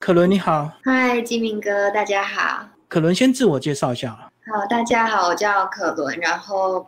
[0.00, 2.66] 可伦你好，嗨，金明哥，大家好。
[2.88, 4.30] 可伦先自我介绍一下。
[4.46, 6.86] 好，大家好，我叫可伦，然后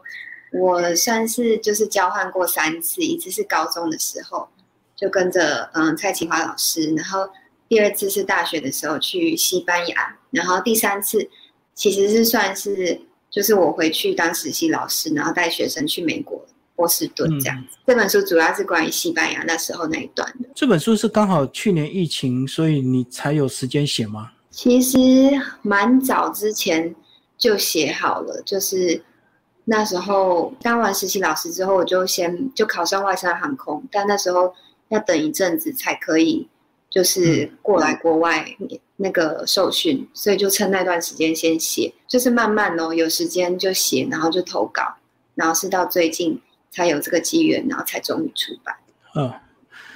[0.50, 4.48] 我算是就是交换过三次，一次是高中的时候，
[4.96, 7.28] 就跟着嗯蔡启华老师，然后
[7.68, 11.28] 第二次是大学的时候去西班牙，然后第三次
[11.74, 12.98] 其实是算是
[13.30, 16.42] 就是我回去当实习老师，然后带学生去美国。
[16.74, 20.48] 波士顿这样子，这本书主要是关于西班牙那时候那一段的。
[20.54, 24.32] 这本书是刚好去年疫情，所以你才有时间写吗？
[24.50, 24.98] 其实
[25.62, 26.94] 蛮早之前
[27.36, 29.02] 就写好了，就是
[29.64, 34.52] 那时候当完实习老师之后，我就先就考上外商航空，但那时候
[34.88, 36.48] 要等一阵子才可以，
[36.90, 38.46] 就是过来国外
[38.96, 44.82] 那个受训，所以就趁那段时间先写，就是慢慢哦有时间就写，然后就投稿，
[45.34, 46.40] 然后是到最近。
[46.72, 48.74] 才有这个机缘，然后才终于出版。
[49.14, 49.32] 嗯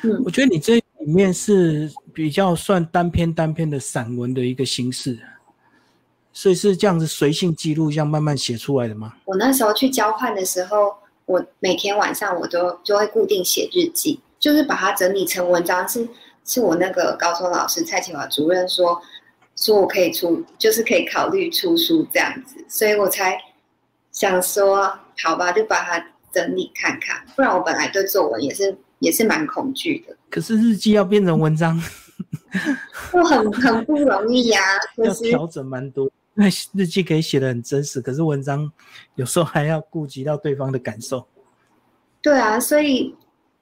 [0.02, 5.18] 嗯，我觉得你这里面是比较算单篇单篇的散文的一个形式，
[6.34, 9.14] 所以是这样子随性记录，这样慢慢写出来的吗？
[9.24, 15.88] 我那时候去交换的时候，我每天晚上我都就会固定写日记，就是把它整理成文章。
[15.88, 16.06] 是
[16.44, 19.00] 是我那个高中老师蔡启华主任说，
[19.56, 23.40] 说我可以出，就是可以考虑出书这样子，所以我才
[24.12, 24.92] 想说，
[25.24, 26.06] 好吧，就把它。
[26.36, 30.14] 整理看看，不然我本来对作文也是也是蛮恐惧的。
[30.28, 31.82] 可是日记要变成文章，
[33.10, 34.60] 就很很不容易 呀。
[34.98, 38.70] 要调整蛮多，那日记可以写的很真实，可是文章
[39.14, 41.26] 有时候还要顾及到对方的感受。
[42.20, 43.14] 对啊，所以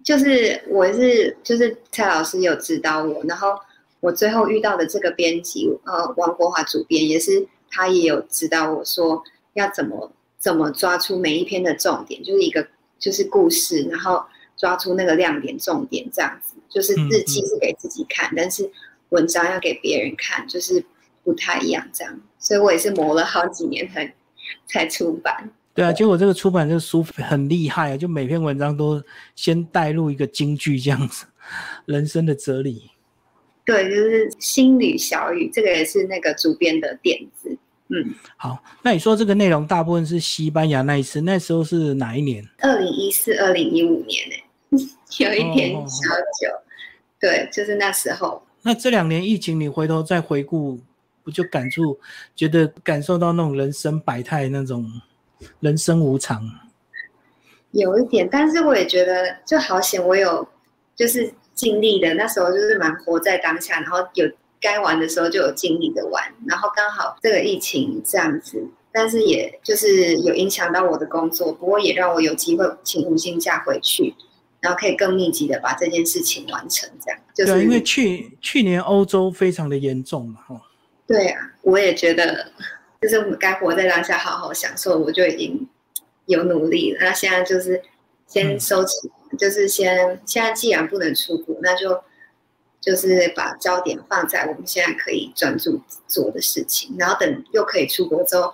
[0.02, 3.56] 就是我是就是蔡老师有指导我，然后
[4.00, 9.22] 我最后遇到的这个编辑呃王国华主编也是他也有指导我说
[9.52, 10.10] 要怎么。
[10.44, 14.22] 怎么抓出每一篇的重点，就是一个就是故事，然后
[14.58, 18.70] 抓出那个亮点重点，这样子就是日记是给自己看，但是
[19.08, 20.84] 文章要给别人看，就是
[21.22, 22.20] 不太一样这样。
[22.38, 24.14] 所以我也是磨了好几年才
[24.66, 25.50] 才出版。
[25.72, 29.02] 对啊，结果这个出版这个书很厉害啊，就每篇文章都
[29.34, 31.24] 先带入一个京剧这样子，
[31.86, 32.90] 人生的哲理。
[33.64, 37.56] 对，就是心语小语，这个也是那个主编的点子。
[37.90, 42.42] 嗯，好，那你说这个内容大部分是西班牙那一次，那时候是哪一年？
[42.60, 46.08] 二零一四、二零一五年呢，有一点小
[46.40, 46.48] 久。
[47.20, 48.42] 对，就是那时候。
[48.62, 50.80] 那这两年疫情，你回头再回顾，
[51.22, 52.00] 不就感触，
[52.34, 54.90] 觉得感受到那种人生百态，那种
[55.60, 56.42] 人生无常。
[57.72, 60.48] 有一点，但是我也觉得就好险，我有
[60.96, 64.26] 就是尽力的，那时候就是蛮活在当下，然后有。
[64.64, 74.14] 该玩的时候就有尽力的玩，然后刚好这个疫情这样子，但是也就是有影响到我的工作，不过也让我有机会请无薪假回去，
[74.60, 76.88] 然后可以更密集的把这件事情完成。
[77.04, 80.62] 这样就是因为去去年欧洲非常的严重嘛，哈。
[81.06, 82.46] 对啊，我也觉得，
[83.02, 85.68] 就是我们该活在当下，好好享受，我就已经
[86.24, 87.00] 有努力了。
[87.02, 87.82] 那现在就是
[88.26, 92.02] 先收起，就是先现在既然不能出国，那就。
[92.84, 98.52] 就是把焦点放在我们现在可以专注做的事情，然后等又可以出国之后，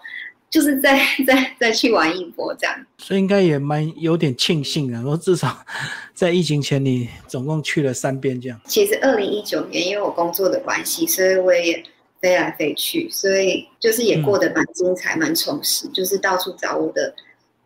[0.49, 2.87] 就是再再再去玩一波这样。
[2.99, 5.65] 所以应该也蛮有点庆幸啊，说至少
[6.15, 8.61] 在疫情前你总共去了三遍这样。
[8.67, 11.83] 其实二零一九年因为我工作的关系，所以我也
[12.21, 17.13] 飞来飞去，所以就是也过得蛮精彩、蛮充实，就是到处找我的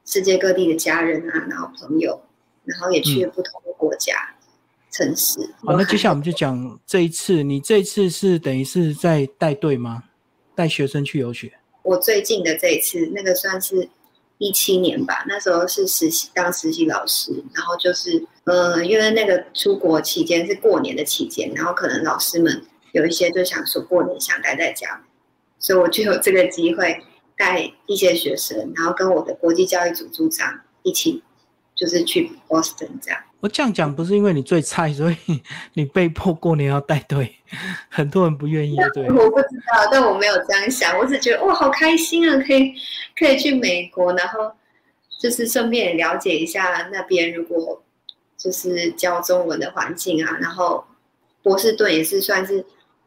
[0.07, 2.23] 世界各地的家人啊，然后朋友，
[2.65, 4.34] 然后也去了不同的国家。
[4.95, 10.05] 城市好，那接下来我们就讲这一次，你这一次是等于是在带队吗？
[10.55, 11.53] 带学生去游学？
[11.83, 13.89] 我最近的这一次，那个算是
[14.39, 25.05] 一七年吧，那时候是实习当实习老师，然后就是，呃，因为那个出国期间是过年的期间，然后可能老师们有一些就想说过年想待在家，
[25.59, 27.03] 所以我就有这个机会
[27.37, 31.21] 带一些学生，然后跟我的国际教育组组长一起，
[31.75, 33.21] 就是去 Boston 这样。
[33.41, 35.17] 我这样讲不是因为你最菜，所以
[35.75, 37.35] 你被迫过年要带队，
[37.91, 42.73] 很多人不愿意，对我不知道，但我没有这样想，我只觉得哇，好开心啊，可以
[43.19, 44.51] 可以去美国，然后
[45.21, 47.83] 就是顺便也了解一下那边，如果
[48.39, 50.85] 就是教中文的环境啊，然后
[51.43, 52.65] 波士顿也是算是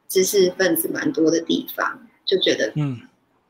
[0.07, 3.01] 知识分子蛮多的地方，就觉得嗯。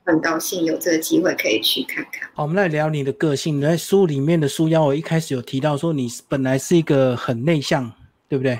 [0.07, 2.30] 很高兴有这个机会可以去看看。
[2.33, 3.59] 好，我们来聊你的个性。
[3.59, 7.92] 在书里面的书腰，我一开始有提到说你本来是一个很内向，
[8.30, 8.57] 对不对？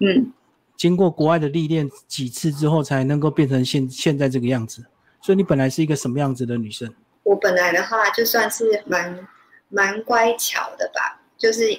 [0.00, 0.30] 嗯。
[0.76, 4.84] 经过国外的历练几次之后，才能够变成现现在这个样子。
[5.22, 6.94] 所以你本来是一个什么样子的女生？
[7.22, 9.26] 我本来的话就算是蛮
[9.70, 11.70] 蛮乖巧的吧，就是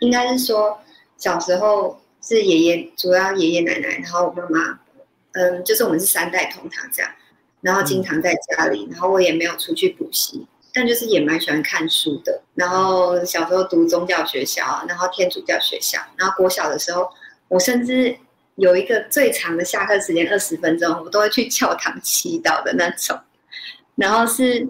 [0.00, 0.78] 应该是说
[1.16, 4.78] 小时候是爷爷主要爷爷奶奶，然后妈妈
[5.32, 7.10] 嗯，就是我们是三代同堂这样，
[7.62, 12.42] 然后经常在家里，然后我也没有出去补习，但就是也蛮喜欢看书的。
[12.54, 17.08] 然后小时候读宗教学校，然后天主教学校，然后国小的时候，
[17.48, 18.16] 我甚至
[18.56, 23.18] 有一个最长的下课时间二十分钟，我都会去教堂祈祷的那种。
[23.94, 24.68] 然后是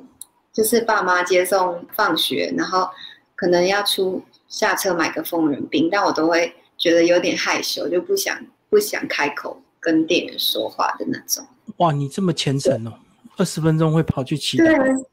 [0.52, 2.88] 就是爸妈接送放学，然后
[3.34, 8.38] 可能要出下车买个疯人冰，但我都会觉得有点害羞，就不想
[8.68, 9.60] 不想开口。
[9.84, 11.44] 跟店员说话的那种，
[11.82, 12.92] 哇，你这么虔诚哦，
[13.36, 14.64] 二十分钟会跑去祈祷。
[14.64, 15.04] 对，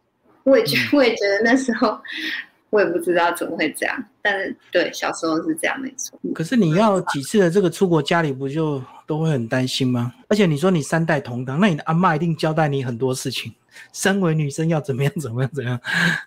[0.43, 1.99] 我也觉，我也觉得那时候，
[2.69, 6.19] 我也不知道怎么会这样，但是对，小时候是这样没错。
[6.35, 10.13] 可是你要几次的这个出国，家里不就都会很担心吗？
[10.27, 13.51] 而且你说你三代同堂，那你的阿妈一定交代你很多事情，
[13.91, 15.81] 身为女生要怎么样怎么样怎样。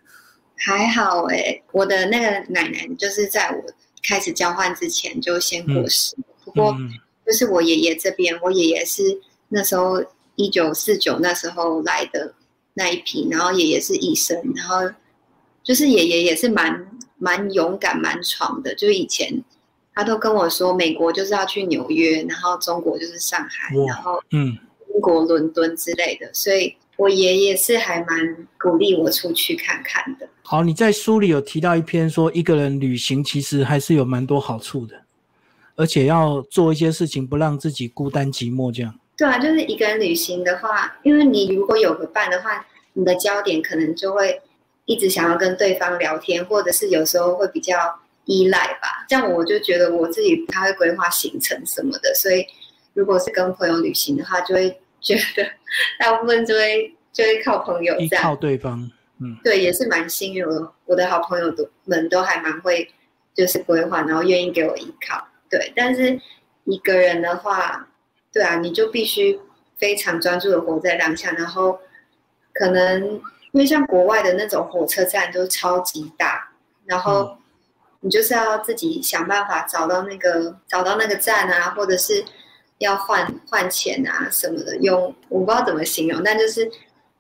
[0.67, 3.63] 还好哎，我的那个奶奶就是在我
[4.03, 6.77] 开始交换之前就先过世，不过。
[7.25, 9.01] 就是我爷爷这边，我爷爷是
[9.49, 10.05] 那时候
[10.37, 12.35] 一九四九那时候来的
[12.75, 14.91] 那一批，然后爷爷是医生，然后
[15.63, 16.87] 就是爷爷也是蛮
[17.19, 18.75] 蛮勇敢、蛮闯的。
[18.75, 19.43] 就是以前
[19.95, 24.57] 他都跟我说，美国就是要去纽约，然后中国就是上海，然后嗯，
[24.95, 26.29] 英国伦敦之类的。
[26.33, 30.29] 所以我爷爷是还蛮鼓励我出去看看的。
[30.43, 35.03] 好，你在书里有提到一篇说，一个人旅行其实还是有蛮多好处的。
[35.75, 38.95] 而且要做一些事情，不让自己孤单寂寞，这样。
[39.17, 44.41] 对啊，就是一个人旅行的话，因为你如果有个伴的话，你的焦点可能就会
[44.87, 47.75] 一直想要跟对方聊天，或者是有时候会比较
[48.25, 49.05] 依赖吧。
[49.09, 52.45] 这样我就觉得我自己不太会规划行程什么的，所以
[52.95, 54.71] 如果是跟朋友旅行的话，就会
[55.01, 55.47] 觉得
[56.01, 58.91] 大部分就会就会靠朋友，依靠对方。
[59.21, 62.89] 嗯，对，也是蛮幸运的，我的好朋友都们都还蛮会，
[63.35, 65.25] 就是规划，然后愿意给我依靠。
[65.49, 66.21] 对，但是
[66.65, 67.87] 一个人的话，
[68.33, 69.39] 对啊，你就必须
[69.77, 71.79] 非常专注的活在当下，然后
[72.53, 73.05] 可能
[73.53, 76.51] 因为像国外的那种火车站都超级大，
[76.87, 77.37] 然后
[78.01, 82.25] 你就是要自己想办法找到那个找到那个站啊，或者是
[82.79, 86.71] 要换换钱啊什么的，用我不知道怎么形容，但就是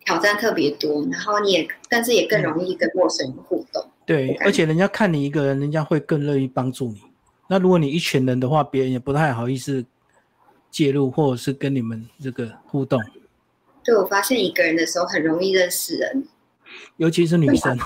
[0.04, 3.84] 挑战特别多，然后你也但是也更容易跟陌生人互动。
[4.04, 7.00] 对，而且人家看你一个人，人家会更乐意帮助你。
[7.48, 9.84] 那如果你一群人的话，别人也不太好意思
[10.72, 12.98] 介入，或者是跟你们这个互动。
[13.84, 16.26] 对，我发现一个人的时候很容易认识人，
[16.96, 17.78] 尤其是女生。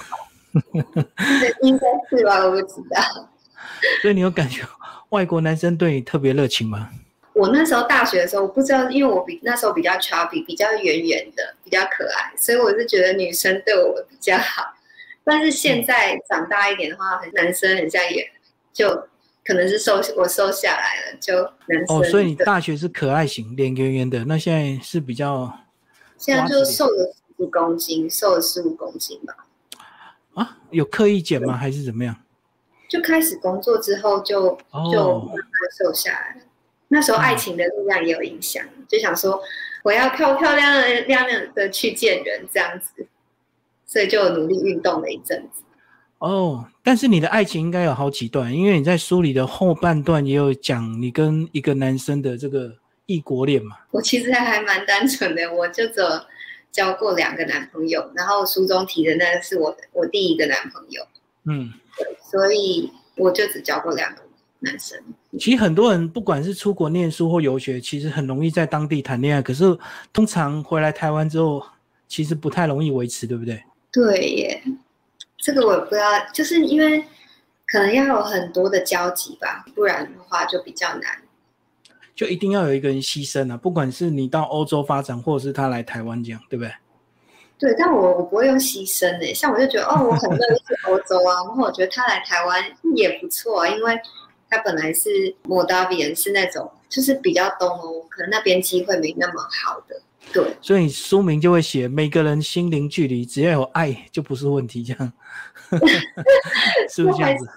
[1.62, 2.44] 应该是吧？
[2.46, 3.28] 我不知道。
[4.00, 4.62] 所以你有感觉
[5.08, 6.88] 外国男生对你特别热情吗？
[7.34, 14.72] 我那时候大学的时候，我不知道，因为我比那时候比较 chubby，比较圆圆的，比较可爱，所以我是觉得女生对我比较好。
[15.24, 18.30] 但是现在长大一点的话，男生很像也
[18.72, 19.08] 就。
[19.46, 21.34] 可能是瘦，我瘦下来了，就
[21.66, 21.96] 男生。
[21.96, 25.52] 哦，所以你大学是可爱型，脸圆圆的，那现在是比较。
[26.18, 29.46] 现在就瘦了十公斤，瘦了十五公斤吧。
[30.34, 31.56] 啊，有刻意减吗？
[31.56, 32.16] 还是怎么样？
[32.88, 34.56] 就开始工作之后，就
[34.92, 35.38] 就慢慢
[35.78, 36.40] 瘦下来。
[36.88, 39.40] 那时候爱情的力量也有影响，就想说
[39.82, 43.06] 我要漂漂亮亮、亮亮的去见人，这样子，
[43.84, 45.62] 所以就努力运动了一阵子。
[46.18, 52.72] 哦，但是你的爱情应该有好几段，因为你在书里的后半段也有讲你跟一个男生的这个
[53.04, 53.76] 异国恋嘛。
[53.90, 56.00] 我其实还蛮单纯的，我就只
[56.72, 61.02] 交过两个男朋友，然后书中提的那个是我我第一个男朋友。
[61.44, 61.70] 嗯，
[62.30, 64.22] 所以我就只交过两个
[64.60, 64.98] 男生。
[65.38, 69.64] 其实很多人不管是出国念书或游学，其实很容易在当地谈恋爱，可是
[70.14, 71.62] 通常回来台湾之后，
[72.08, 73.62] 其实不太容易维持，对不对？
[73.92, 74.62] 对耶。
[75.46, 77.00] 这个我也不知道，就是因为
[77.68, 81.22] 可能要有很多的交集吧，不然的话就比较难。
[82.16, 86.74] 就一定要有一个人牺牲啊，不管是你到欧洲发展，或者是他来台湾这样，对不对？
[87.60, 92.64] 对，但我我不会用牺牲诶，像我就觉得哦，我很乐意去欧洲啊，然后我觉得他来台湾
[92.96, 93.96] 也不错啊，因为
[94.50, 100.02] 他本来是 Moldavian，是那种就是比较东欧，可能那边机会没那么好的。
[100.32, 105.12] 对，所以书名就会写每个人心灵距离，只要有爱就不是问题，这样，
[106.90, 107.48] 是不是这样子？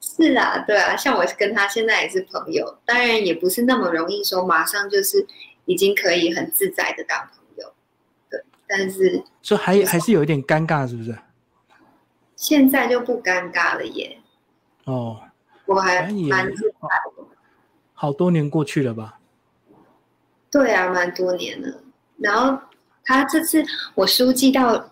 [0.00, 5.26] 是啊，对啊，像我跟他现在也是朋友，当然也不是那么容易说马上就是
[5.64, 7.72] 已经可以很自在的当朋友，
[8.30, 11.16] 对，但是所以还还是有一点尴尬，是不是？
[12.36, 14.18] 现在就不尴尬了耶。
[14.84, 15.20] 哦，
[15.66, 17.24] 我还蛮自在的。
[17.94, 19.18] 好多年过去了吧？
[20.54, 21.68] 对啊，蛮多年了。
[22.16, 22.56] 然后
[23.04, 23.60] 他这次
[23.96, 24.88] 我书寄到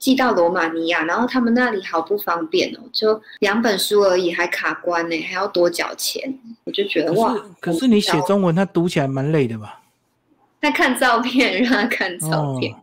[0.00, 6.36] 寄到罗马尼亚，然后他们那里好不方便哦，就两本书而已，还卡关呢，还要多缴钱。
[6.64, 9.80] 我就觉得哇，可是你写中文，他读起来蛮累的吧？
[10.60, 12.74] 他看照片，让他看照片，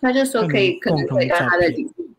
[0.00, 1.72] 他就说可以可能回到他的。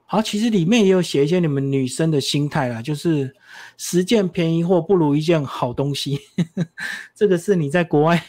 [0.06, 3.36] 好，其实里面也有写一些你们女生的心态啦，就是
[3.78, 6.20] 十件便宜货不如一件好东西，
[7.14, 8.24] 这个是你在国外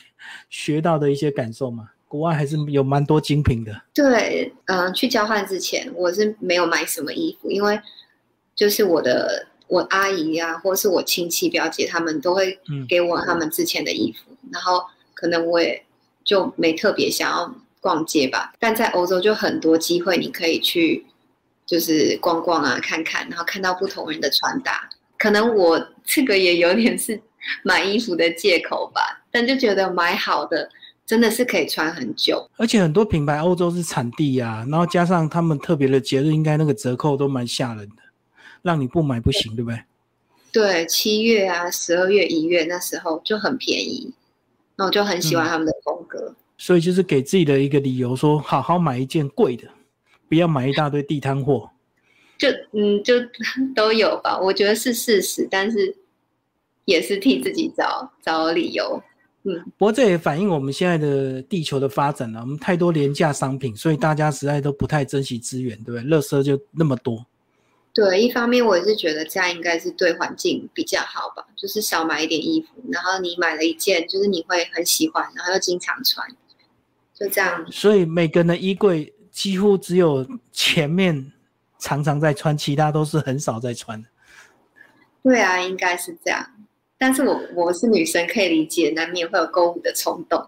[0.55, 1.91] 学到的一些感受吗？
[2.07, 3.83] 国外还是有蛮多精品的。
[3.93, 7.81] 对，嗯，去交换之前我是没有买什么衣服，因为
[8.55, 12.57] 就是我的我阿姨啊，或是我亲戚表姐他们都会
[12.89, 14.81] 给我他们之前的衣服，然后
[15.13, 15.83] 可能我也
[16.23, 18.53] 就没特别想要逛街吧。
[18.61, 21.05] 但在欧洲就很多机会，你可以去。
[21.67, 27.19] 就是逛逛啊，看看，然后看到不同人的穿搭，可能我这个也有点是
[27.65, 30.69] 买衣服的借口吧，但就觉得买好的
[31.07, 38.03] 真的是可以穿很久，而且很多品牌欧洲是产地呀，然后加上他们特别的节日，应该那个折扣都蛮吓人的，
[38.63, 39.83] 让你不买不行，对不对？
[40.53, 44.13] 对，七月啊，十二月、一月那时候就很便宜，
[44.77, 49.69] 那我就很喜欢他们的风格，所以就是给自己的一个理由，说好好买一件贵的。
[50.27, 51.71] 不要买一大堆地摊货，
[52.39, 53.15] 就嗯，就
[53.77, 54.37] 都有吧。
[54.41, 55.95] 我觉得是事实，但是
[56.85, 59.03] 也是替自己找找理由。
[59.43, 62.41] 嗯，不过这也反映我们现在的地球的发展了。
[62.41, 66.03] 我们太多廉价商品，所以大家实在都不太珍惜资源，对不对？
[66.03, 67.26] 垃圾就那么多。
[67.93, 76.26] 对，一方面我也是觉得这样应该是对环境比较好吧，就是少买一点衣服，然后你买了一件，就是你会很喜欢，然后又经常穿，
[77.14, 77.67] 就这样。
[77.71, 79.12] 所以每个人的衣柜。
[79.35, 81.33] 几乎只有前面
[81.81, 84.09] 常常在穿，其他都是很少在穿的。
[85.25, 86.49] 对啊，应该是这样。
[87.05, 90.41] 但是我我是女生，可以理解，难免会有购物的冲动。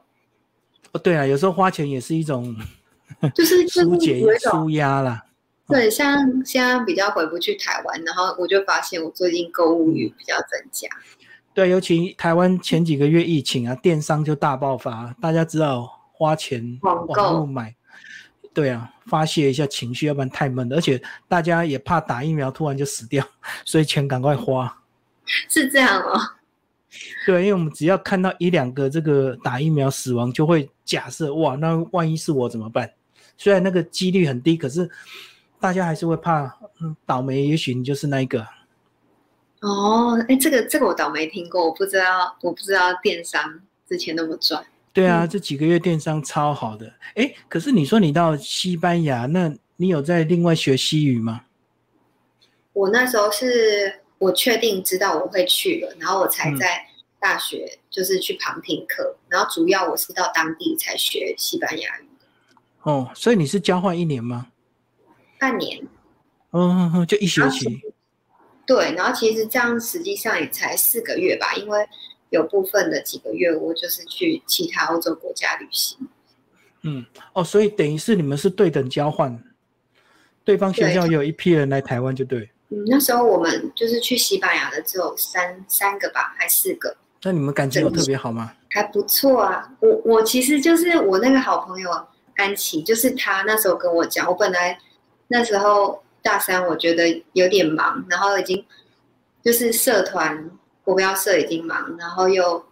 [0.92, 2.56] 哦，对啊，有时候花钱也是一种，
[3.36, 5.22] 就是疏解、舒压啦。
[5.68, 10.88] 对，像现在比较回不去台湾，然后我就发现我最近购物欲比较增加。
[11.52, 17.74] 对，尤其台湾前几个月疫情啊，电商就大爆发，大家知道花钱网购买。
[18.54, 20.76] 对啊，发泄一下情绪，要不然太闷了。
[20.76, 20.98] 而且
[21.28, 23.22] 大家也怕打疫苗突然就死掉，
[23.66, 24.74] 所以钱赶快花。
[25.26, 26.18] 是这样哦。
[27.24, 32.90] 对，因为我们只要看到一两个这个打疫苗死亡，就会假设哇，那万一是我怎么办？
[33.36, 34.88] 虽然那个几率很低，可是
[35.60, 36.44] 大家还是会怕，
[36.80, 38.46] 嗯，倒霉，也许你就是那一个。
[39.60, 44.64] 哦，哎，这个这个我倒没听过，我不知道，我不知道电商之前那么赚。
[44.92, 46.90] 对啊，这几个月电商超好的。
[47.16, 51.42] 哎，可是你说你到西班牙，那你有在另外学西语吗？
[52.72, 56.84] 我那时候是我确定知道我会去了，然后我才在
[57.18, 62.08] 大学就是去旁听课，然后主要我是到当地才学西班牙语。
[62.82, 64.48] 哦，所以你是交换一年吗？
[65.38, 65.86] 半年。
[66.52, 67.80] 嗯，就一学期。
[68.66, 71.86] 对，然后其实这样实际上也才四个月吧，因为。
[72.30, 75.96] 有部分的几个月，我就是去其他欧洲国家旅行。
[76.82, 79.40] 嗯，哦，所以等于是你们是对等交换，
[80.42, 82.50] 对方学校有一批人来台湾，就对。
[82.68, 86.96] 嗯，那时候我们就是去西班牙的，只有三三个吧，还四个。
[87.22, 88.52] 那你们感情有特别好吗？
[88.70, 89.70] 还不错啊。
[89.80, 91.90] 我我其实就是我那个好朋友
[92.36, 94.78] 安琪，就是他那时候跟我讲，我本来
[95.28, 98.64] 那时候大三，我觉得有点忙，然后已经
[99.42, 100.50] 就是社团。
[100.86, 102.64] 国标社已经忙，然后又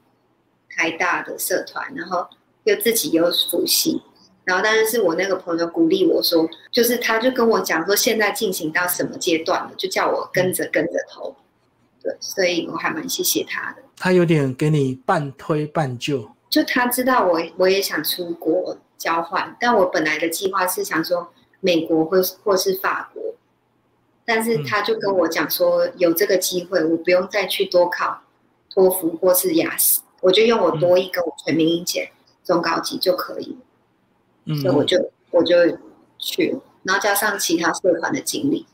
[0.70, 2.24] 台大的社团，然后
[2.62, 4.00] 又自己又复习，
[4.44, 11.34] 然后但是是我那个朋友鼓励我说，就是他就跟我讲说，现在进行到什么阶段了，就叫我跟着跟着投，
[12.02, 13.82] 对，所以我还蛮谢谢他的。
[13.96, 21.28] 他有点给你半推半就，就他知道我我也想出国交换，但我本来的计划是想说
[21.60, 23.22] 美国或或是法国。
[24.26, 28.22] 但是他就跟我讲说，有这个机会，我不用再去多考
[28.72, 32.10] 托福或是雅思，我就用我多一跟我全民英检
[32.42, 33.54] 中高级就可以。
[33.54, 33.62] 嗯，
[34.62, 35.56] 所以我就我就
[36.18, 38.66] 去，然后加上其他社团的经历，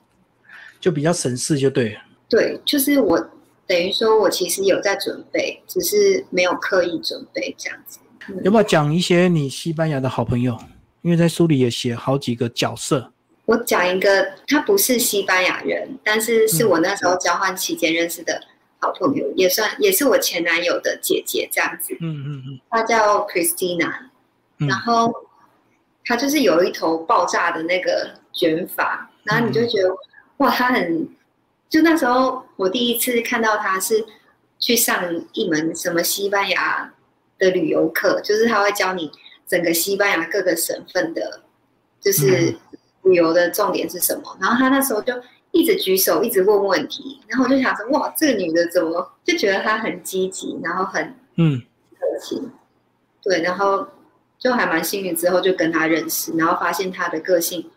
[0.80, 1.98] 就比较省事，就对。
[2.28, 3.18] 对，就是我
[3.66, 7.98] 等于说我其实有在准备，只是没有刻意准备这样子。
[8.44, 10.56] 要不要讲一些你西班牙的好朋友？
[11.02, 13.12] 因为在书里也写好几个角色。
[13.46, 18.40] 我讲一个，他不是西班牙人，但是是我那时候交换期间认识的
[18.78, 21.94] 好朋友，也算也是我前男友的姐姐这样子。
[22.00, 22.60] 嗯嗯嗯。
[22.70, 23.90] 她叫 Christina，
[24.58, 25.12] 然后
[26.04, 29.94] 她就是有一头爆炸的那个卷发，然后你就觉得
[30.38, 31.08] 哇，他很……
[31.68, 34.04] 就那时候我第一次看到他是
[34.58, 36.92] 去上一门什么西班牙
[37.38, 39.10] 的旅游课，就是他会教你
[39.46, 41.42] 整个西班牙各个省份的，
[42.00, 42.56] 就是。
[43.02, 44.36] 旅游的重点是什么？
[44.38, 45.14] 然后他那时候就
[45.52, 51.02] 一直举手，一直问问题，然后我就想说，哇，这个女的怎么就觉得她很积极，然后很
[51.36, 51.62] 嗯
[51.98, 52.50] 热情，
[53.22, 53.88] 对，然后
[54.40, 57.70] 就还蛮幸运，之后就跟他认识，然后发现他的个性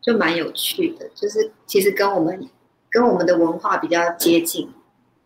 [0.00, 2.50] 就蛮有趣的，就是其实跟我们
[2.90, 4.68] 跟我们的文化比较接近，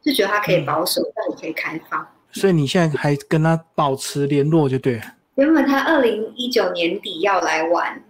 [0.02, 2.06] 就觉得他可以保守，但也可以开放。
[2.32, 5.02] 所以你现在还跟他保持联络就对了。
[5.36, 8.04] 原本他二零一九年底要来玩，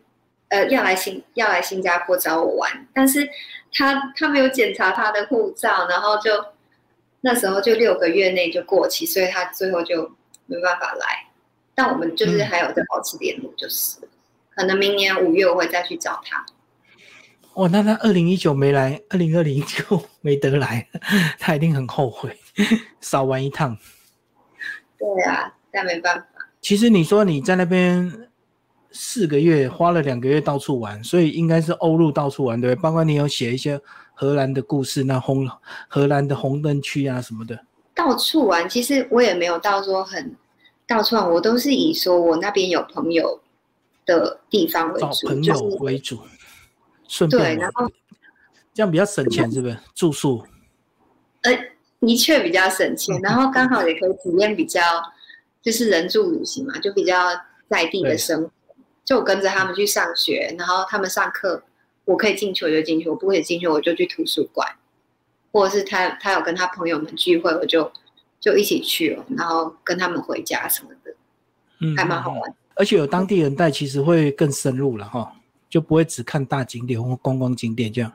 [0.49, 3.29] 呃，要来新要来新加坡找我玩，但是
[3.73, 6.45] 他他没有检查他的护照，然后就
[7.21, 10.11] 那时候就六个月内就过期，所以他最后就
[10.47, 11.07] 没办法来。
[11.75, 13.99] 但我们就是还有在保持联络，就是
[14.55, 16.45] 可能明年五月我会再去找他。
[17.55, 20.89] 哦，那他二零一九没来，二零二零就 没得来，
[21.39, 22.37] 他一定很后悔，
[23.01, 23.77] 少玩一趟。
[24.99, 26.27] 对啊，但没办法。
[26.61, 28.29] 其实你说你在那边
[28.91, 32.83] 四个月，花了两个月到处玩，所以应该是欧陆到处玩，对不对？
[32.83, 33.81] 包括你有写一些
[34.15, 35.49] 荷兰的故事，那红
[35.89, 37.59] 荷兰的红灯区啊什么的。
[37.95, 40.35] 到处玩，其实我也没有到说很
[40.87, 43.41] 到处玩，我都是以说我那边有朋友
[44.07, 46.19] 的地方为主，找朋友为主，
[47.09, 47.91] 顺便对，然后
[48.73, 49.79] 这样比较省钱，是不是？
[49.95, 50.45] 住宿，
[51.43, 51.53] 呃，
[52.01, 54.81] 的确比较省钱，然后刚好也可以体验比较。
[55.63, 57.17] 就是人住旅行嘛，就比较
[57.71, 58.51] 在地的生活。
[59.03, 61.63] 就我跟着他们去上学，然后他们上课，
[62.05, 64.69] 我可以进去我就进去，我不可以进去我就去图书馆，
[65.53, 67.91] 或者是他他有跟他朋友们聚会，我就
[68.45, 71.15] 就一起去了，然后跟他们回家什么的，
[71.81, 72.55] 嗯，还蛮好玩。
[72.75, 75.33] 而且有当地人带，其实会更深入了哈，
[75.71, 78.13] 就不会只看大景点或观光景点这样。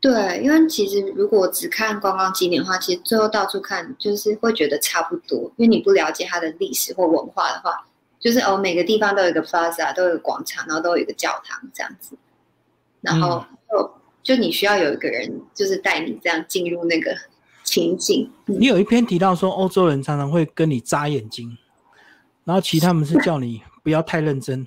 [0.00, 5.52] 对，因为其实如果只看观光景点的话，其实最后到处看就是会觉得差不多。
[5.56, 7.86] 因为你不了解它的历史或文化的话，
[8.18, 12.16] 就是哦，每个地方都有一个 plaza，都有个广场，然后都有一个教堂这样子。
[13.00, 17.16] 然后就就你需要有一个人，就是带你这样进入那个
[17.68, 18.30] 情景。
[18.46, 21.56] 你有一篇提到说，欧洲人常常会跟你眨眼睛，
[22.44, 24.66] 然后其他们是叫你 不要太认真，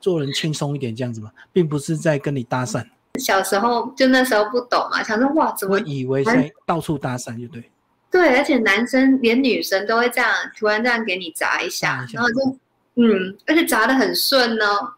[0.00, 2.84] 做人轻松一点这样子嘛，并不是在跟你搭讪。
[3.20, 7.70] 小时候就那时候不懂嘛，想说哇，怎么以为在到处搭讪就对？
[8.10, 12.56] 对，而且男生连女生都会这样，突然这样给你砸一下，然后就
[12.94, 14.92] 嗯，而且砸的很顺哦。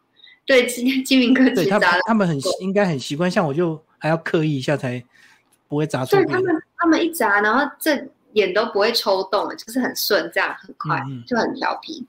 [0.46, 5.02] 对，金金明哥其实砸他们很应该很习惯，像我就还要刻意一下才
[5.74, 6.16] 不会砸错。
[6.16, 12.06] 对他们，他们一砸，然后这眼都不会抽动，就是很顺，这样很快，就很调皮。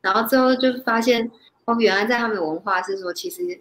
[0.00, 1.30] 然后之后就发现，
[1.66, 3.60] 哦，原来在他们文化是说，其实。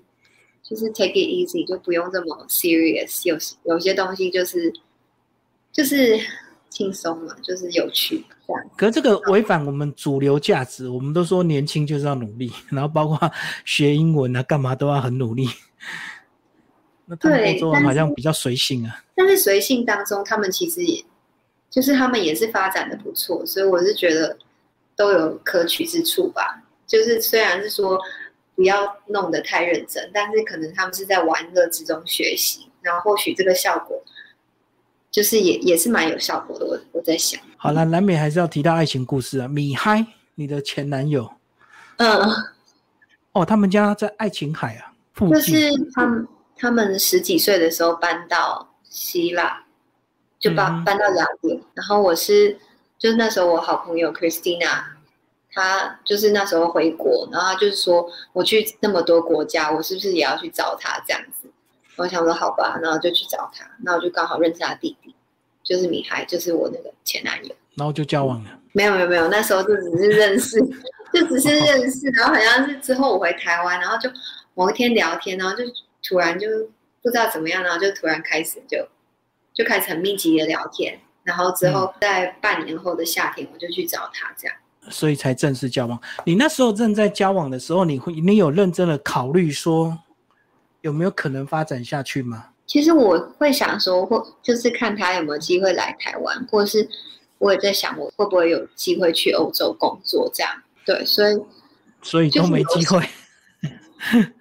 [0.66, 3.22] 就是 take it easy，就不用这么 serious。
[3.26, 4.74] 有有些东西就是
[5.74, 6.18] 就是
[6.70, 8.64] 轻松嘛，就是有趣这样。
[8.78, 13.30] 可这个违反我们主流价值，我们都说年轻就是要努力，然后包括
[13.66, 15.50] 学英文啊，干嘛都要很努力。
[17.06, 19.04] 那他们欧洲好像比较随性啊。
[19.16, 21.04] 但是随性当中，他们其实也
[21.70, 24.38] 就是他们也是发展的不错，所以我是觉得
[24.96, 26.64] 都有可取之处吧。
[26.88, 28.00] 就是虽然是说。
[28.56, 34.00] 不要弄得太认真，但是可能他们是在玩乐之中学习，然后或许这个效果
[35.10, 36.66] 就是也也是蛮有效果的。
[36.68, 39.48] 我我在想，好了，难免还是要提到爱情故事啊。
[39.48, 41.34] 米嗨，你的前男友，
[41.98, 42.30] 嗯，
[43.32, 46.28] 哦，他们家在爱琴海啊，就是他们
[46.64, 49.66] 他们十几岁的时候搬到希腊，
[50.40, 52.58] 就搬搬到雅典，然后我是
[52.98, 54.86] 就是那时候我好朋友 Christina。
[55.52, 61.50] 她就是那时候回国，然后她就是说我去那么多国家，我是不是也要去找她这样子？
[61.98, 65.14] 我想说好吧，然后就去找他，那我就刚好认识他弟弟，
[65.64, 68.50] 就是米海，就是我那个前男友，然后就交往了。
[68.72, 70.60] 没有没有没有，那时候就只是认识，
[71.14, 74.10] 就只是认识，然后好像是之后我回台湾，然后就
[74.56, 75.64] 某一天聊天，然后就
[76.04, 76.48] 突然就
[77.02, 78.88] 不知道怎么样，然后就突然开始就
[79.54, 84.58] 就开始很密集的聊天，然后之后在半年后的夏天，我就去找他这样。
[84.90, 85.98] 所以才正式交往。
[86.26, 89.98] 你那时候正在交往的时候，你会你有认真的考虑说
[90.82, 92.50] 有没有可能发展下去吗？
[92.66, 96.90] 其实我会想说，或就是看他有没有机会来台湾，或者是
[97.38, 100.52] 我也在想我会不会有机会去欧洲工作这样。
[100.86, 101.42] 对，所以
[102.02, 103.08] 所以都没机会。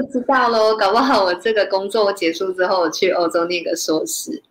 [0.00, 4.42] 不知道喽，搞不好我这个工作结束之后，我去欧洲念个硕士。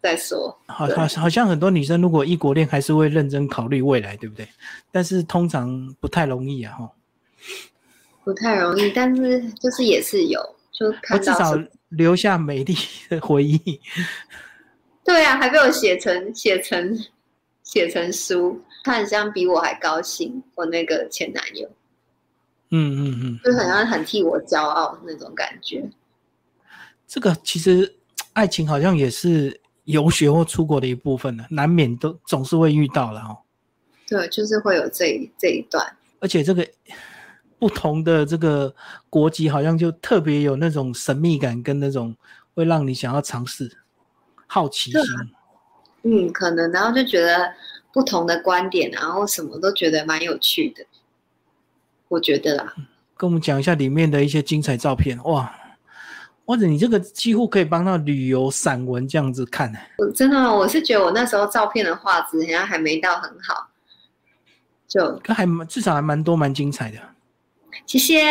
[0.00, 4.48] 再说，好好好像很多女生如果异国恋还是会认真考虑未来，对不对？
[4.92, 6.90] 但是通常不太容易啊，哈。
[8.22, 12.76] 不太容易，但是就是也是有，就看到至少留下美丽
[13.08, 13.80] 的回忆。
[15.04, 16.96] 对啊，还被我写成写成
[17.64, 20.40] 写成书，他很像比我还高兴。
[20.54, 21.68] 我那个前男友，
[22.70, 25.88] 嗯嗯嗯，就好像很替我骄傲那种感觉。
[27.06, 27.94] 这个其实
[28.32, 29.60] 爱情好像也是。
[29.88, 33.38] 游学或出国的一部分呢，难免都总是会遇到了哦。
[34.06, 35.96] 对，就是会有这这一段。
[36.20, 36.68] 而且这个
[37.58, 38.74] 不同的这个
[39.08, 42.14] 国籍好像就特别有那种神秘感跟那种
[42.52, 43.78] 会让你想要尝试
[44.46, 45.02] 好奇心。
[46.02, 47.50] 嗯，可能然后就觉得
[47.90, 50.84] 不同的观点，然后什么都觉得蛮有趣的。
[52.08, 52.74] 我觉得啦，
[53.16, 55.54] 跟我们讲一下里面的一些精彩照片哇。
[56.46, 59.78] 或者你这个几乎可以帮到旅游散文这样子看呢？
[59.98, 63.68] 我真的，我是觉得我那时候照片的画质好像还没到很好，
[64.88, 66.98] 就还至少还蛮多蛮精彩的。
[67.84, 68.22] 谢谢。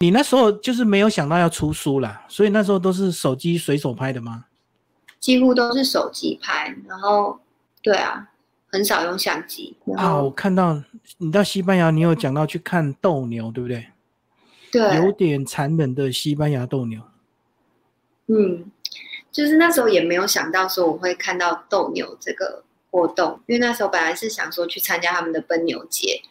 [0.00, 4.44] 你那时候就是没有想到要出书啦，所以那时候都是手机随手拍的吗？
[5.18, 7.40] 几乎都是手机拍，然后
[7.82, 8.28] 对啊，
[8.70, 9.74] 很少用相机。
[9.96, 10.78] 啊，我看到
[11.18, 13.86] 你到西班牙，你有讲到去看斗牛，对不对？
[14.70, 17.00] 对，有点残忍的西班牙斗牛。
[18.26, 18.70] 嗯，
[19.30, 26.22] 就是那时候也没有想到说我会看到斗牛这个活动，因为那时候本来是想说去参加他们的奔牛节，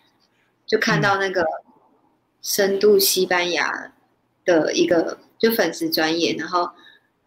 [0.65, 1.45] 就看到那个
[2.41, 3.93] 深度西班牙
[4.43, 6.67] 的一个就粉丝专业，然后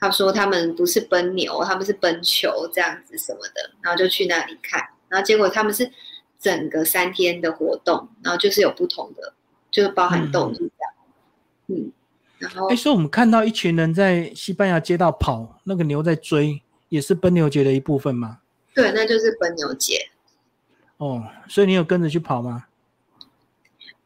[0.00, 5.88] 他说他们不是奔牛，他们是奔球这样子什么的，然后就去那里看，然后结果他们是
[6.44, 9.33] 整个三天的活动，然后就是有不同的，
[9.70, 10.92] 就是包含斗牛这样，
[11.68, 11.92] 嗯。
[12.68, 18.40] 哎，所以我们看到一群人在西班牙街道跑，那个牛在追，也是奔牛节的一部分吗？
[18.74, 20.11] 对，那就是奔牛节。
[20.98, 22.66] 哦，所以你有跟着去跑吗？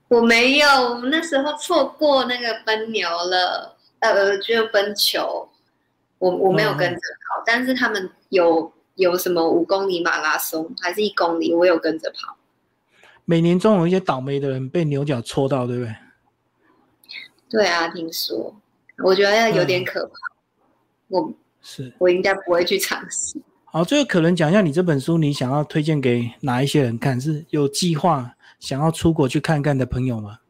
[0.06, 5.48] 我没有，我们那时候错过那个奔牛了，呃，就奔球，
[6.18, 12.36] 我我没有跟着跑，但是他们有有什么五公里马拉松，还是一公里，我有跟着跑。
[13.24, 15.94] 每年总有一些倒霉的人被牛角戳到，对不对？
[17.48, 18.54] 对啊，听说，
[19.04, 20.12] 我觉得有点可怕。
[21.06, 21.32] 我
[21.62, 23.40] 是，我应该不会去尝试。
[23.66, 27.20] 好，最后可能讲一下你这本书，你想要推荐给哪一些人看？
[27.20, 30.40] 是有计划想要出国去看看的朋友吗？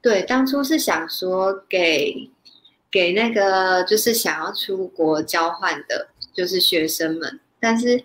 [0.00, 2.30] 对，当初是想说给
[2.90, 7.40] 给那个就是想要出国交换的，就是学生们。
[7.58, 8.04] 但是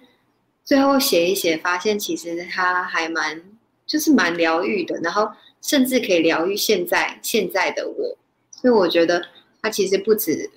[0.63, 3.43] 最后写一写，发现其实他还蛮
[3.85, 5.29] 就是蛮疗愈的，然后。
[5.63, 8.17] 甚至可以疗愈现在现在的我，
[8.49, 9.23] 所以我觉得
[9.61, 10.49] 它其实不止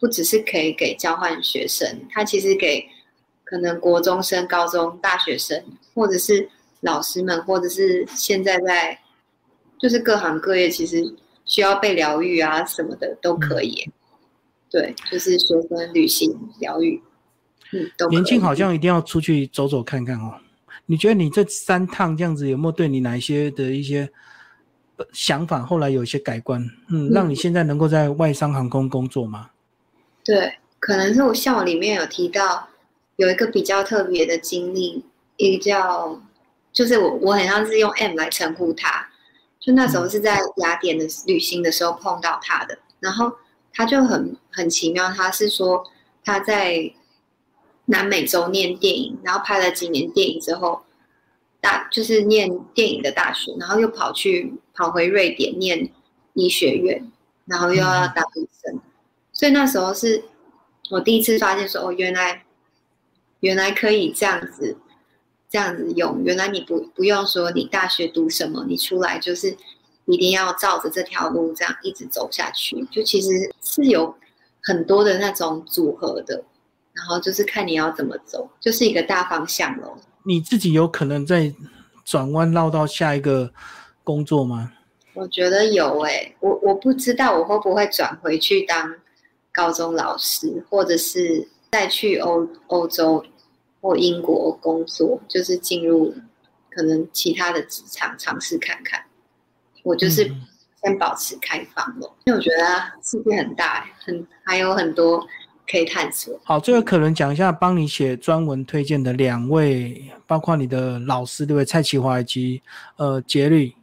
[0.00, 2.88] 不只是可以给交换学生，它其实给
[3.44, 5.62] 可能国中生、高中、大学生，
[5.94, 6.48] 或者是
[6.80, 8.98] 老师们，或者是现在在
[9.78, 13.90] 就是各行各业，其实需要被疗愈啊什么的都可以。
[14.70, 17.02] 对，就是学生旅行疗愈，
[17.72, 20.34] 嗯，都年轻好像一定要出去走走看看哦。
[20.86, 24.10] 你觉得你这三趟这样子有没有对你哪一些的一些？
[25.12, 29.50] 想法后来有一些改观，嗯，让你现在能够在外商航空工作吗？
[30.24, 32.68] 对，可能是我像我里面有提到
[33.14, 35.04] 有一个比较特别的经历，
[35.36, 36.20] 一个叫
[36.72, 39.08] 就是我我很像是用 M 来称呼他，
[39.60, 43.32] 就那时候是在雅典的旅行的时候碰到他的，然后
[43.72, 45.84] 他就很很奇妙，他是说
[46.24, 46.92] 他在
[47.86, 50.82] 南美洲念电影，然后拍了几年电影之后。
[51.60, 55.90] 大就是念电影的大学，然后又跑去跑回瑞典念
[56.34, 57.10] 医学院，
[57.46, 58.80] 然后又要当医生，
[59.32, 60.22] 所以那时候是
[60.88, 62.44] 我第一次发现说哦，原来
[63.40, 64.78] 原来可以这样子
[65.50, 69.56] 这样子用，原来你不不用说你大学读什么，你出来就是
[70.08, 73.28] 一定要照着这条路这样一直走下去，就其实
[73.62, 74.14] 是有
[74.62, 76.42] 很多的那种组合的，
[76.94, 79.98] 然后就是看你要怎么走，就是一个大方向咯。
[80.24, 81.54] 你自己有可能在
[82.04, 83.52] 转弯绕到下一个
[84.02, 84.72] 工作吗？
[85.12, 88.94] 我觉得有诶，我我不知道我会不会转回去当
[89.52, 93.22] 高中老师，或者是再去欧欧洲
[93.82, 96.14] 或英国工作，就是进入
[96.70, 99.04] 可能其他的职场尝试看看。
[99.82, 100.30] 我就是
[100.82, 102.64] 先保持开放了，因为我觉得
[103.02, 105.26] 世界很大，很还有很多。
[105.70, 106.34] 可以探索。
[106.44, 111.64] 好，最后可能讲一下帮你写专文推荐的两位，包括你的老师，对不对？
[111.66, 112.62] 蔡启华以及
[112.96, 113.74] 呃杰律。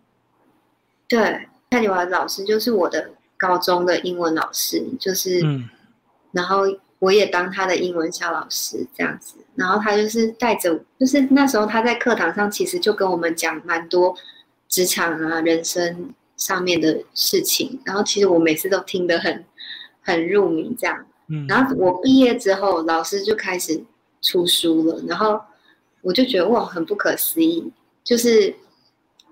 [1.08, 5.70] 对，蔡启华老师就是我的高中的英文老师，就是，嗯，
[6.32, 6.62] 然后
[6.98, 9.36] 我也当他的英文小老师这样子。
[9.54, 14.16] 然后他就是带着，就是那时候他在课堂上其实就跟我们讲蛮多
[14.68, 17.80] 职场啊、人生上面的事情。
[17.86, 19.46] 然后其实我每次都听得很
[20.02, 21.06] 很入迷，这样。
[21.48, 23.84] 然后我毕业之后，老师就开始
[24.22, 25.42] 出书了，然后
[26.02, 27.72] 我就觉得哇，很不可思议，
[28.04, 28.56] 就是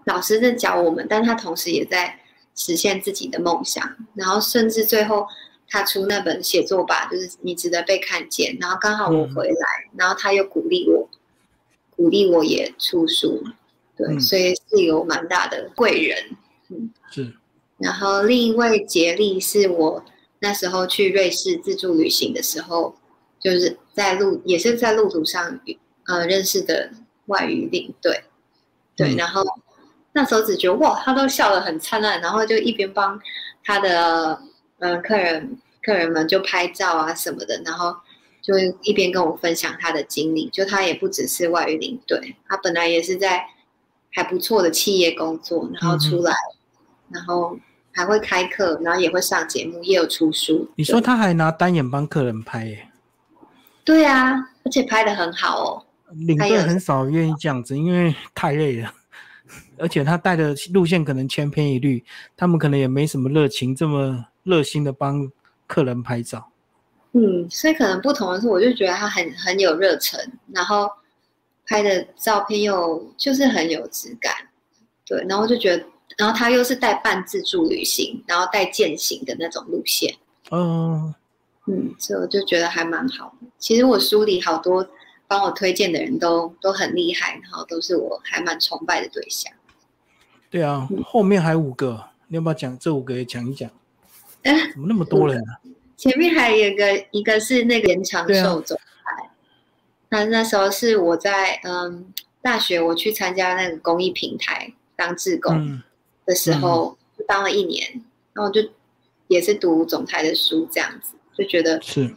[0.06, 2.20] 老师在教我们，但他同时也在
[2.56, 5.28] 实现自己的梦想，然后甚至最后
[5.68, 11.08] 他出那本写作吧，就是你值得被看见，然后刚好我回来，然后他又鼓励我，
[11.96, 13.44] 鼓励我也出书，
[14.06, 16.18] 对，所以是有蛮大的贵人。
[16.70, 17.34] 嗯，是。
[17.78, 20.04] 然后另一位杰利是我
[20.40, 22.96] 那时候去瑞士自助旅行的时候，
[23.40, 25.60] 就是在路也是在路途上
[26.06, 26.90] 呃认识的
[27.26, 28.24] 外语领队。
[28.96, 29.44] 对，然后
[30.14, 33.20] 那时候只觉得哇，他都笑得很灿烂，然后就一边帮
[33.64, 34.40] 他的
[34.80, 37.96] 嗯客人客人们就拍照啊什么的，然后
[38.42, 40.48] 就一边跟我分享他的经历。
[40.50, 43.46] 就他也不只是外语领队，他本来也是在
[44.14, 46.34] 还不错的企业工作，然后出来，
[47.10, 47.58] 然后
[47.92, 50.70] 还会开课，然后也会上节目，也有出书。
[50.76, 52.88] 你说他还拿单眼帮客人拍耶？
[53.84, 55.86] 对啊，而且拍的很好哦。
[56.12, 58.94] 领队很少愿意这样子，因为太累了，
[59.80, 62.04] 而且他带的路线可能千篇一律，
[62.38, 65.28] 他们可能也没什么热情，这么热心的帮
[65.66, 66.50] 客人拍照。
[67.14, 70.20] 嗯，所以可能不同的是，我就觉得他很很有热忱，
[70.52, 70.88] 然后
[71.74, 74.32] 拍的照片又就是很有质感，
[75.08, 75.84] 对，然后就觉得，
[76.18, 80.14] 然后他又是带半自助旅行，然后带践行的那种路线。
[80.52, 81.16] 嗯，
[81.66, 83.48] 嗯，所以我就觉得还蛮好的。
[83.58, 84.88] 其实我书里好多。
[85.26, 89.52] 帮我推荐的人都都很厉害，然后都是我还蛮崇拜的对象。
[90.48, 93.68] 对啊，后面还五个，你要不要讲这五个也讲一讲？
[94.44, 95.74] 哎，怎么那么多人呢？
[95.98, 98.84] 前面还有一个，一个是那个延长寿总裁。
[100.14, 102.06] 那那时候是我在嗯
[102.40, 105.82] 大学，我去参加那个公益平台当志工
[106.24, 108.62] 的时候，就当了一年，然后就
[109.28, 112.14] 也是读总裁的书，这样子就觉得是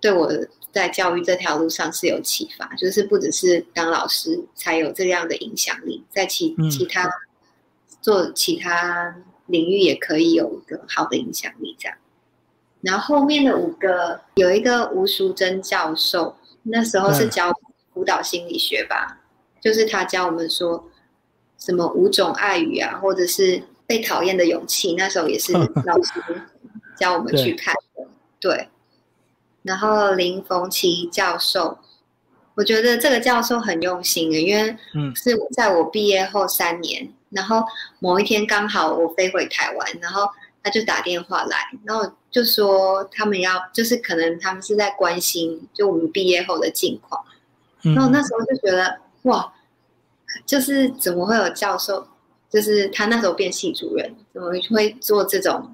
[0.00, 0.30] 对我。
[0.74, 7.08] 在教育这条路上是有启发，就是不只是当老师才有这样的影响力，在其其他
[8.02, 9.14] 做其他
[9.46, 11.76] 领域也可以有一个好的影响力。
[11.78, 11.96] 这样，
[12.80, 17.52] 然后后面的五个有一个吴淑珍教授，那时候是教
[17.94, 19.20] 舞蹈心理学吧，
[19.60, 20.90] 就是他教我们说
[21.58, 25.52] 什么五种爱语啊，或者是被讨厌的勇气，那时候也是
[25.86, 26.20] 老师
[26.96, 28.06] 教我们去看的，
[28.40, 28.68] 对。
[29.62, 31.78] 然后林逢奇教授，
[32.54, 34.76] 我觉得这个教授很用心的，因为
[35.14, 37.64] 是在我毕业后三年，然后
[37.98, 40.28] 某一天刚好我飞回台湾，然后
[40.64, 47.22] 他就打电话来，然后就说他们要，就是可能他们是在关心就我们毕业后的近况，
[47.82, 49.52] 然后那时候就觉得哇，
[50.46, 52.08] 就是怎么会有教授，
[52.48, 55.70] 就是他那时候变系主任，怎么会做这种，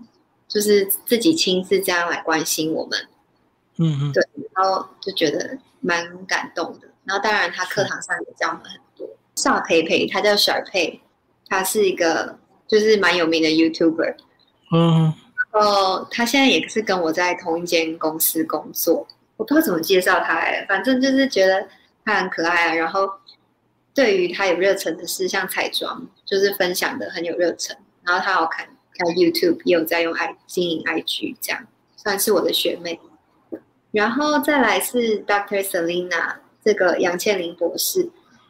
[0.49, 2.99] 就是自己亲自这样来关心我们。
[3.77, 4.23] 嗯嗯，对，
[4.53, 6.89] 然后就觉得蛮感动的。
[7.05, 9.09] 然后当然他课堂上也教我们很多。
[9.37, 11.01] 邵培培，他叫小佩，
[11.47, 14.17] 他是一个就是蛮有名的 YouTuber。
[14.73, 15.13] 嗯，
[15.53, 19.07] 然后他现在也是跟我在同一间公司工作。
[19.37, 21.67] 我不知道怎么介绍他，反正就是觉得
[22.05, 22.75] 他很可爱啊。
[22.75, 23.09] 然后
[23.95, 27.77] 对于他有热忱的事，像彩妆，就是分享的很有热忱。
[28.05, 33.01] 然后他好看，看 YouTube 也有在用 i 经营 IG，这样算是我的学妹。
[33.91, 38.09] 然后再来是 Doctor Selina 这个杨倩玲博士，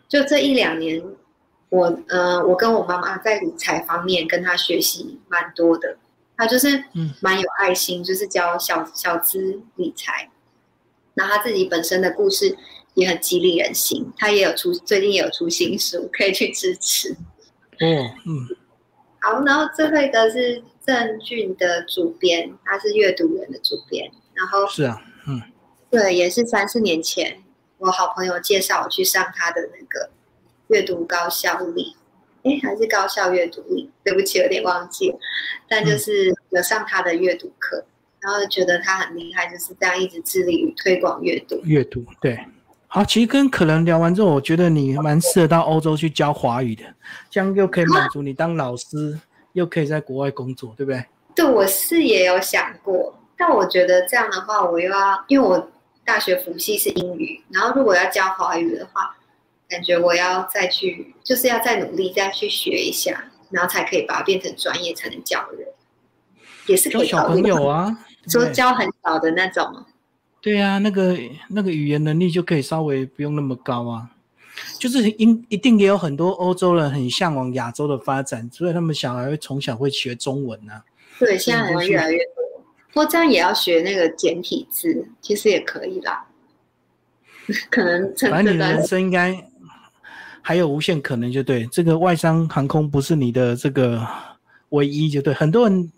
[0.09, 1.03] 就这一两年，
[1.69, 5.97] 我呃，我跟我妈妈在理财方面跟她学习蛮多的。
[6.41, 6.83] 她就是
[7.21, 10.31] 蛮有爱心，就是教小小资理财。
[11.13, 12.57] 那他自己本身的故事
[12.95, 17.13] 也很激励人心，他也有出最近也有出新书，可以去支持。
[17.13, 18.57] 哦，嗯。
[19.21, 24.99] 好，然后最后一个是郑俊的主编，他是阅读人的主编，然后是啊。
[25.29, 25.43] 嗯，
[25.91, 27.43] 对，也是三四年前，
[27.77, 30.09] 我好朋友介绍我去上他的那个
[30.69, 31.97] 阅读高效力，
[32.43, 35.19] 哎，还是高校阅读力，对不起，有点忘记了，
[35.69, 37.85] 但就是有上他的阅读课，
[38.21, 41.61] 然后觉得他很厉害，就是这样一直致力于推广阅读。
[41.65, 42.39] 阅读，对，
[42.89, 46.85] 好，其实跟可能聊完之后，我觉得你蛮适合到欧洲去教华语的，
[47.31, 49.19] 这样又可以满足你当老师，
[49.53, 51.05] 又可以在国外工作，对不对？
[51.35, 53.15] 对，我是也有想过。
[53.37, 55.71] 但我觉得这样的话，我又要因为我
[56.05, 59.17] 大学辅系是英语，然后如果要教华语的话，
[59.71, 65.69] 感觉我要再去，就是要再努力再去学一下，然后才可以把它变成专业，才能教人，
[66.67, 69.87] 也是可以小朋友啊，说教很小的那种。
[70.43, 71.17] 对呀，那个
[71.49, 74.11] 那个语言能力就可以稍微不用那么高啊，
[74.79, 80.83] 就是应一定也有很多欧洲人很向往亚洲的发展，所以他们小孩会从小会学中文啊。
[81.19, 82.65] 对，现在人越来越多。
[82.93, 86.27] 不过这样也要学那个简体字，其实也可以啦。
[87.71, 89.50] 可能反正你的人生应该
[90.43, 91.67] 还有无限可能，就对。
[91.67, 94.07] 这个外商航空不是你的这个
[94.71, 95.33] 唯一，就对。
[95.35, 95.93] 很多人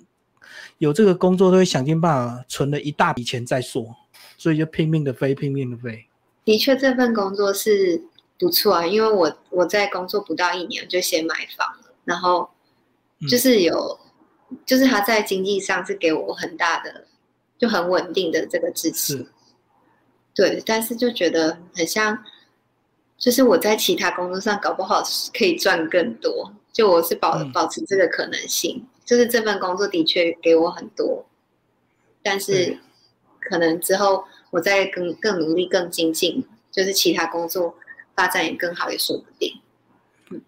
[0.79, 3.95] 有这个工作都会想尽办法存了一大笔钱再说，
[4.37, 6.07] 所以就拼命的飞，拼命的飞。
[6.45, 8.03] 的确，这份工作是
[8.39, 12.51] 不错啊，因为我我在工作不到一年就先买房了，然后
[13.29, 13.99] 就是有，
[14.67, 17.07] 就是他在经济上是给我很大的，
[17.57, 19.25] 就很稳定的这个支持。
[20.35, 22.19] 对，但是就觉得很像，
[23.23, 25.01] 就是我在其他工作上搞不好
[25.33, 31.25] 可以赚更多，就我是保保持这个可能性，就是这份工作的确给我很多，
[32.21, 32.77] 但是
[33.39, 37.73] 可能之后我再更更努力、更精进，就是其他工作
[38.17, 39.55] 发展也更好，也说不定。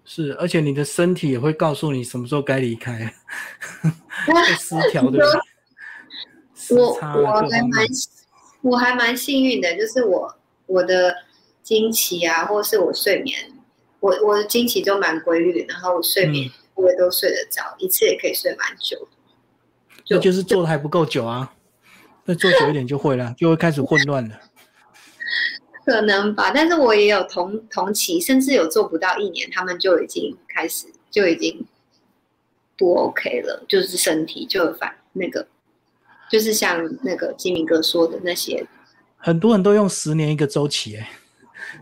[0.05, 3.15] 是，而且你的身体也会告诉你什么时候该离开，
[4.59, 5.25] 失调的。
[6.71, 7.87] 我我还蛮。
[8.63, 10.35] 我还蛮幸运的，就是我
[10.65, 11.15] 我的
[11.65, 13.51] 经期啊，或是我睡眠，
[13.99, 19.09] 我我的经期都蛮规律，然后我睡眠我也都睡得着，一次也可以睡蛮久。
[20.05, 21.55] 就就是做的还不够久啊，
[22.27, 24.39] 那做久一点就会了， 就会开始混乱了。
[25.87, 31.67] 可能吧，但是我也有同同期，甚至有做不到一年，他们就已经开始就已经
[32.77, 35.49] 不 OK 了，就是身体就反那个。
[36.31, 38.67] 就是像那个金明哥说的那些，
[39.19, 41.11] 很多人都用十年一个周期，哎，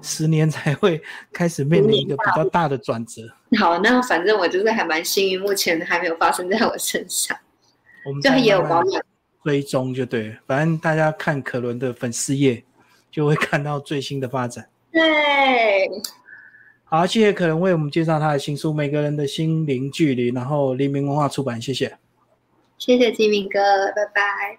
[0.02, 1.00] 十年才会
[1.32, 3.22] 开始面临一个比较大的转折。
[3.58, 7.36] 好，那反正我就是还蛮幸运，目前还没有发生在我身上。
[8.04, 9.02] 我们就也有保养
[9.44, 12.64] 追踪就对，反正大家看可伦的粉丝页
[13.10, 14.68] 就会看到最新的发展。
[14.90, 15.00] 对，
[16.84, 21.96] 好，谢谢可伦为我们介绍他的新书《每个人的心灵距离》，然后黎明文化出版，谢谢。
[22.78, 23.60] 谢谢金明哥，
[23.94, 24.58] 拜拜。